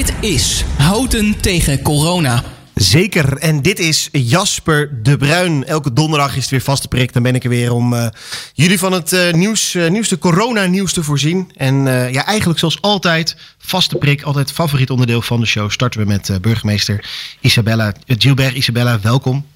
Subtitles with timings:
[0.00, 2.42] Dit is Houten tegen Corona.
[2.74, 5.64] Zeker, en dit is Jasper de Bruin.
[5.64, 7.12] Elke donderdag is het weer vaste prik.
[7.12, 8.06] Dan ben ik er weer om uh,
[8.52, 11.50] jullie van het uh, nieuws, uh, nieuwste corona-nieuws te voorzien.
[11.56, 11.74] En
[12.12, 15.70] ja, eigenlijk zoals altijd, vaste prik, altijd favoriet onderdeel van de show.
[15.70, 17.08] Starten we met burgemeester
[17.40, 17.94] Isabella.
[18.06, 19.46] Gilbert, Isabella, welkom.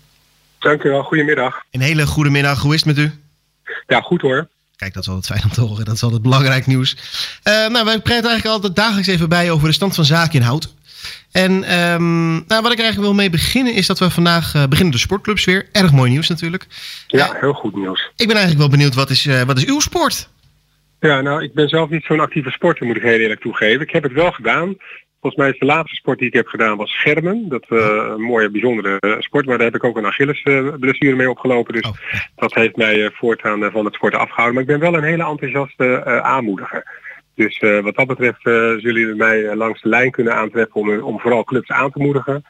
[0.58, 1.62] Dank u wel, goedemiddag.
[1.70, 3.12] Een hele goede middag, hoe is het met u?
[3.86, 4.48] Ja, goed hoor.
[4.84, 5.84] Kijk, dat is altijd fijn om te horen.
[5.84, 6.96] Dat is altijd belangrijk nieuws.
[7.44, 10.74] nou, wij praten eigenlijk altijd dagelijks even bij over de stand van zaken in Hout.
[11.32, 14.92] En um, nou, wat ik eigenlijk wil mee beginnen is dat we vandaag uh, beginnen
[14.92, 15.68] de sportclubs weer.
[15.72, 16.66] Erg mooi nieuws natuurlijk.
[17.06, 18.10] Ja, heel goed nieuws.
[18.16, 20.28] Ik ben eigenlijk wel benieuwd, wat is, uh, wat is uw sport?
[21.00, 23.80] Ja, nou, ik ben zelf niet zo'n actieve sporter, moet ik heel eerlijk toegeven.
[23.80, 24.76] Ik heb het wel gedaan.
[25.24, 27.48] Volgens mij is de laatste sport die ik heb gedaan was schermen.
[27.48, 27.78] Dat uh,
[28.08, 29.46] een mooie, bijzondere sport.
[29.46, 30.42] Maar daar heb ik ook een Achilles
[30.98, 31.72] mee opgelopen.
[31.72, 31.92] Dus oh.
[32.36, 34.54] dat heeft mij voortaan van het sporten afgehouden.
[34.54, 37.00] Maar ik ben wel een hele enthousiaste aanmoediger.
[37.34, 41.44] Dus wat dat betreft zullen jullie mij langs de lijn kunnen aantreffen om, om vooral
[41.44, 42.44] clubs aan te moedigen.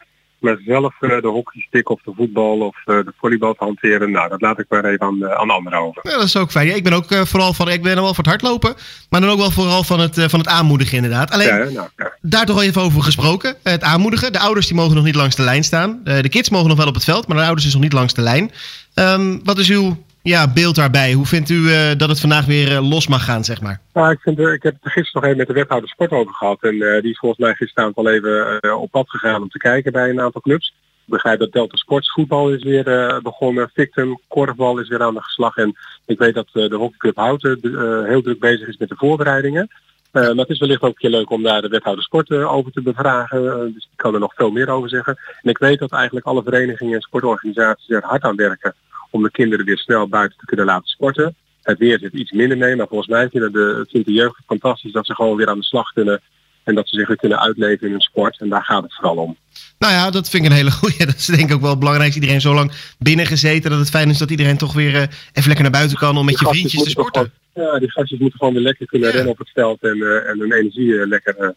[0.45, 4.59] Maar zelf de hockeystick of de voetbal of de volleybal te hanteren, nou dat laat
[4.59, 6.01] ik maar even aan, aan anderen over.
[6.11, 6.77] Ja, dat is ook fijn.
[6.77, 8.75] ik ben ook vooral van, ik ben wel voor het hardlopen,
[9.11, 11.31] maar dan ook wel vooral van het, van het aanmoedigen inderdaad.
[11.31, 13.57] Alleen, ja, nou, daar toch al even over gesproken.
[13.63, 14.33] Het aanmoedigen.
[14.33, 16.01] De ouders die mogen nog niet langs de lijn staan.
[16.05, 18.15] de kids mogen nog wel op het veld, maar de ouders is nog niet langs
[18.15, 18.51] de lijn.
[18.95, 21.13] Um, wat is uw ja, beeld daarbij.
[21.13, 23.81] Hoe vindt u uh, dat het vandaag weer uh, los mag gaan, zeg maar?
[23.93, 26.35] Nou, ik, vind, uh, ik heb het gisteren nog even met de wethouder sport over
[26.35, 26.63] gehad.
[26.63, 30.11] En die is volgens mij gisteravond al even op pad gegaan om te kijken bij
[30.11, 30.75] een aantal clubs.
[31.07, 33.71] Ik begrijp dat Delta Sports voetbal is weer begonnen.
[33.75, 35.57] Victim, korfbal is weer aan de geslag.
[35.57, 37.59] En ik weet dat de hockeyclub Houten
[38.07, 39.69] heel druk bezig is met de voorbereidingen.
[40.13, 42.83] maar het is wellicht ook een keer leuk om daar de wethouder sport over te
[42.83, 43.73] bevragen.
[43.75, 45.17] dus ik kan er nog veel meer over zeggen.
[45.43, 48.75] En ik weet dat eigenlijk alle verenigingen en sportorganisaties er hard aan werken
[49.15, 51.35] om de kinderen weer snel buiten te kunnen laten sporten.
[51.63, 54.93] Het weer zit iets minder mee, maar volgens mij vinden de, vindt de jeugd fantastisch
[54.93, 56.21] dat ze gewoon weer aan de slag kunnen
[56.65, 58.41] en dat ze zich weer kunnen uitleven in hun sport.
[58.41, 59.37] En daar gaat het vooral om.
[59.79, 61.07] Nou ja, dat vind ik een hele goede.
[61.07, 62.15] Dat is denk ik ook wel belangrijk.
[62.15, 65.01] Iedereen zo lang binnen gezeten dat het fijn is dat iedereen toch weer uh,
[65.33, 67.33] even lekker naar buiten kan om met je vriendjes te sporten.
[67.53, 69.15] Gewoon, ja, die gastjes moeten gewoon weer lekker kunnen ja.
[69.15, 71.55] rennen op het veld en, uh, en hun energie uh, lekker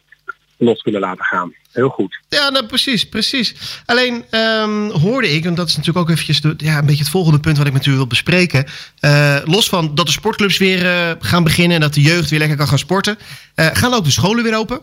[0.57, 1.53] los kunnen laten gaan.
[1.71, 2.19] Heel goed.
[2.29, 3.55] Ja, nou, precies, precies.
[3.85, 7.11] Alleen um, hoorde ik, en dat is natuurlijk ook eventjes de, ja, een beetje het
[7.11, 8.65] volgende punt wat ik met u wil bespreken.
[9.01, 12.39] Uh, los van dat de sportclubs weer uh, gaan beginnen en dat de jeugd weer
[12.39, 13.17] lekker kan gaan sporten,
[13.55, 14.79] uh, gaan ook de scholen weer open.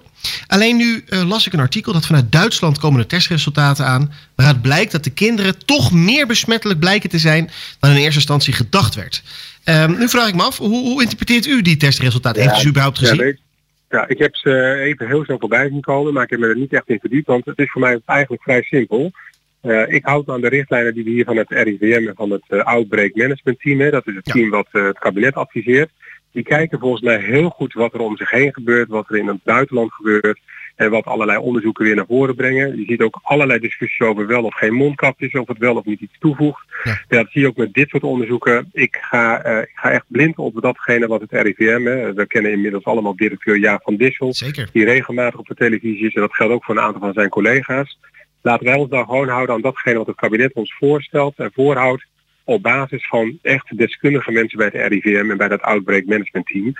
[0.46, 4.92] Alleen nu las ik een artikel dat vanuit Duitsland komen de testresultaten aan, waaruit blijkt
[4.92, 9.22] dat de kinderen toch meer besmettelijk blijken te zijn dan in eerste instantie gedacht werd.
[9.64, 12.42] Um, nu vraag ik me af, hoe, hoe interpreteert u die testresultaten?
[12.42, 13.26] Ja, Heeft u ze überhaupt gezien?
[13.26, 13.32] Ja,
[13.94, 16.56] ja, ik heb ze even heel snel voorbij zien komen, maar ik heb me er
[16.56, 19.10] niet echt in verdiept, want het is voor mij eigenlijk vrij simpel.
[19.62, 22.42] Uh, ik houd aan de richtlijnen die we hier van het RIVM en van het
[22.48, 24.32] uh, Outbreak Management Team, hè, dat is het ja.
[24.32, 25.90] team wat uh, het kabinet adviseert.
[26.32, 29.28] Die kijken volgens mij heel goed wat er om zich heen gebeurt, wat er in
[29.28, 30.40] het buitenland gebeurt
[30.74, 32.76] en wat allerlei onderzoeken weer naar voren brengen.
[32.78, 36.00] Je ziet ook allerlei discussies over wel of geen mondkapjes, of het wel of niet
[36.00, 36.64] iets toevoegt.
[36.84, 36.90] Ja.
[37.08, 38.68] ja dat zie je ook met dit soort onderzoeken.
[38.72, 42.12] Ik ga, uh, ik ga echt blind op datgene wat het RIVM, hè.
[42.12, 44.68] we kennen inmiddels allemaal directeur Jaap van Dissel, Zeker.
[44.72, 47.28] die regelmatig op de televisie is en dat geldt ook voor een aantal van zijn
[47.28, 47.98] collega's.
[48.42, 52.04] Laten wij ons dan gewoon houden aan datgene wat het kabinet ons voorstelt en voorhoudt
[52.44, 56.74] op basis van echt deskundige mensen bij het RIVM en bij dat Outbreak Management Team.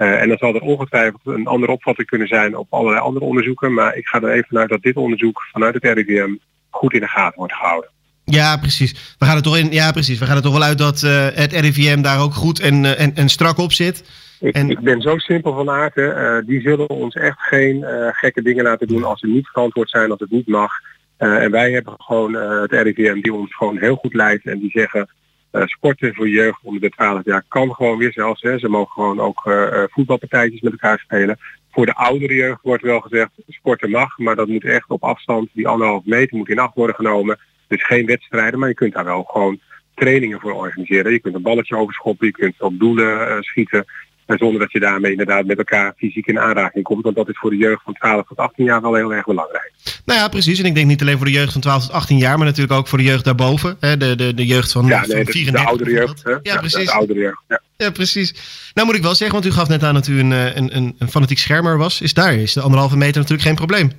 [0.00, 3.74] Uh, en dan zal er ongetwijfeld een andere opvatting kunnen zijn op allerlei andere onderzoeken.
[3.74, 6.34] Maar ik ga er even vanuit dat dit onderzoek vanuit het RIVM
[6.70, 7.90] goed in de gaten wordt gehouden.
[8.24, 9.14] Ja, precies.
[9.18, 9.72] We gaan er toch in.
[9.72, 10.18] Ja, precies.
[10.18, 13.00] We gaan er toch wel uit dat uh, het RIVM daar ook goed en, uh,
[13.00, 14.04] en, en strak op zit.
[14.40, 14.70] Ik, en...
[14.70, 15.96] ik ben zo simpel van aard.
[15.96, 20.10] Uh, die zullen ons echt geen gekke dingen laten doen als ze niet verantwoord zijn,
[20.10, 20.72] als het niet mag.
[21.16, 25.08] en wij hebben gewoon het RIVM die ons gewoon heel goed leidt en die zeggen
[25.52, 28.42] uh, sporten voor jeugd onder de 12 jaar kan gewoon weer zelfs.
[28.42, 28.58] Hè.
[28.58, 31.38] Ze mogen gewoon ook uh, voetbalpartijtjes met elkaar spelen.
[31.70, 35.48] Voor de oudere jeugd wordt wel gezegd sporten mag, maar dat moet echt op afstand.
[35.52, 37.38] Die anderhalf meter moet in acht worden genomen.
[37.68, 39.60] Dus geen wedstrijden, maar je kunt daar wel gewoon
[39.94, 41.12] trainingen voor organiseren.
[41.12, 43.84] Je kunt een balletje overschoppen, je kunt op doelen schieten.
[44.30, 47.02] En zonder dat je daarmee inderdaad met elkaar fysiek in aanraking komt.
[47.02, 49.72] Want dat is voor de jeugd van 12 tot 18 jaar wel heel erg belangrijk.
[50.04, 50.58] Nou ja, precies.
[50.58, 52.78] En ik denk niet alleen voor de jeugd van 12 tot 18 jaar, maar natuurlijk
[52.78, 53.76] ook voor de jeugd daarboven.
[53.80, 53.96] Hè?
[53.96, 55.62] De, de, de jeugd van, ja, nee, van 34.
[55.62, 56.22] De oudere jeugd.
[56.22, 56.30] Hè?
[56.30, 56.84] Ja, ja, precies.
[56.84, 57.60] De oudere jeugd, ja.
[57.76, 58.34] ja, precies.
[58.74, 60.94] Nou moet ik wel zeggen, want u gaf net aan dat u een, een, een,
[60.98, 62.00] een fanatiek schermer was.
[62.00, 63.92] Is daar is de anderhalve meter natuurlijk geen probleem.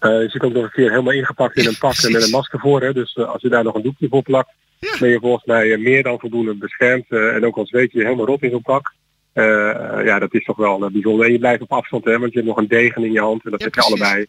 [0.00, 2.30] Uh, je zit ook nog een keer helemaal ingepakt in een pak en met een
[2.30, 2.82] masker voor.
[2.82, 2.92] Hè?
[2.92, 4.96] Dus uh, als je daar nog een doekje voor plakt, ja.
[5.00, 7.04] ben je volgens mij meer dan voldoende beschermd.
[7.08, 8.92] Uh, en ook al zweet je helemaal rot in zo'n pak.
[9.38, 11.26] Uh, ja, dat is toch wel uh, bijzonder.
[11.26, 13.44] En je blijft op afstand, hè, want je hebt nog een degen in je hand
[13.44, 14.26] en dat ja, heb je allebei.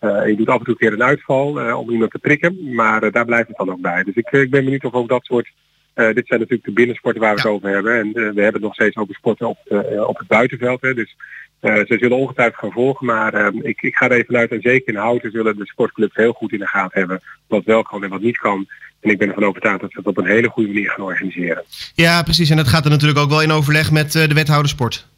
[0.00, 2.74] Uh, en je doet af en toe een keer een uitval om iemand te prikken,
[2.74, 4.02] maar daar blijft het dan ook bij.
[4.02, 5.52] Dus ik, ik ben benieuwd of ook dat soort,
[5.94, 7.46] dit zijn natuurlijk de binnensporten waar we ja.
[7.48, 7.98] het over hebben.
[7.98, 9.58] En we hebben het nog steeds over sporten op,
[10.06, 10.80] op het buitenveld.
[10.80, 11.16] Hè, dus
[11.60, 15.00] ze zullen ongetwijfeld gaan volgen, maar ik, ik ga er even uit en zeker in
[15.00, 18.20] Houten zullen de sportclubs heel goed in de gaten hebben wat wel kan en wat
[18.20, 18.66] niet kan.
[19.00, 21.64] En ik ben ervan overtuigd dat ze het op een hele goede manier gaan organiseren.
[21.94, 22.50] Ja, precies.
[22.50, 25.08] En dat gaat er natuurlijk ook wel in overleg met de wethouder sport.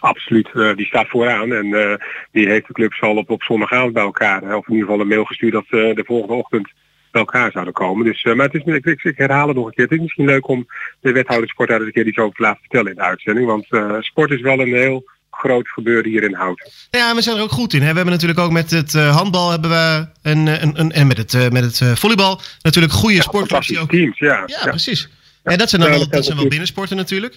[0.00, 1.98] Absoluut, die staat vooraan en
[2.32, 4.56] die heeft de clubs al op, op zondagavond bij elkaar.
[4.56, 6.72] Of in ieder geval een mail gestuurd dat de volgende ochtend
[7.10, 8.04] bij elkaar zouden komen.
[8.04, 9.84] Dus, maar het is, ik, ik, ik, herhaal het nog een keer.
[9.84, 10.66] Het is misschien leuk om
[11.00, 13.46] de wethouder sport daar eens een keer iets over te laten vertellen in de uitzending.
[13.46, 13.66] Want
[14.04, 15.04] sport is wel een heel
[15.34, 16.70] groot gebeuren hier in Houten.
[16.90, 17.82] Ja, we zijn er ook goed in.
[17.82, 17.88] Hè?
[17.88, 21.52] We hebben natuurlijk ook met het handbal hebben we een, een, een, en met het,
[21.52, 23.66] met het volleybal natuurlijk goede ja, sportclubs.
[23.66, 23.90] Die ook...
[23.90, 24.42] teams, ja.
[24.46, 24.70] Ja, ja.
[24.70, 25.08] precies.
[25.42, 27.34] En dat zijn dan wel, dat zijn wel binnensporten natuurlijk.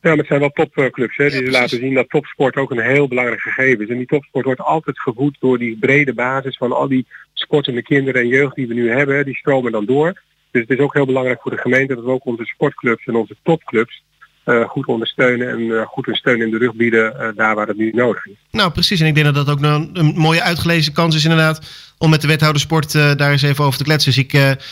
[0.00, 1.16] Ja, maar het zijn wel topclubs.
[1.16, 3.90] Hè, die laten zien dat topsport ook een heel belangrijk gegeven is.
[3.90, 8.20] En die topsport wordt altijd gevoed door die brede basis van al die sportende kinderen
[8.20, 9.24] en jeugd die we nu hebben.
[9.24, 10.22] Die stromen dan door.
[10.50, 13.14] Dus het is ook heel belangrijk voor de gemeente dat we ook onze sportclubs en
[13.14, 14.02] onze topclubs
[14.44, 17.66] uh, goed ondersteunen en uh, goed een steun in de rug bieden uh, daar waar
[17.66, 18.34] het nu nodig is.
[18.50, 19.00] Nou, precies.
[19.00, 22.26] En ik denk dat dat ook een mooie uitgelezen kans is inderdaad om met de
[22.26, 24.12] wethouder sport daar eens even over te kletsen.
[24.12, 24.30] Dus ik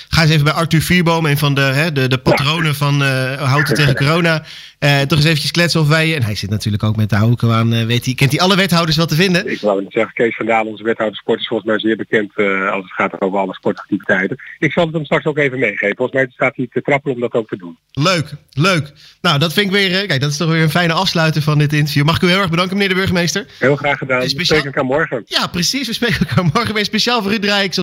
[0.08, 3.00] ga eens even bij Arthur Vierboom, een van de, hè, de, de patronen van
[3.38, 4.44] Houten tegen corona,
[4.78, 6.16] toch eens eventjes kletsen of wij...
[6.16, 8.96] En hij zit natuurlijk ook met de Houken aan, weet hij, kent hij alle wethouders
[8.96, 9.50] wel te vinden?
[9.50, 12.36] Ik wou net zeggen, Kees van Dalen, onze wethouder sport, is volgens mij zeer bekend
[12.72, 14.36] als het gaat over alle sportactiviteiten.
[14.58, 15.96] Ik zal het hem straks ook even meegeven.
[15.96, 17.78] Volgens mij staat hij te trappelen om dat ook te doen.
[17.92, 18.92] Leuk, leuk.
[19.20, 21.72] Nou, dat vind ik weer, kijk, dat is toch weer een fijne afsluiter van dit
[21.72, 22.04] interview.
[22.04, 23.46] Mag ik u heel erg bedanken, meneer de burgemeester?
[23.58, 24.28] Heel graag gedaan.
[24.28, 24.38] Speciaal...
[24.38, 25.22] We spreken elkaar morgen.
[25.24, 25.86] Ja, precies.
[25.86, 27.74] We spreken elkaar morgen weer speciaal draai ik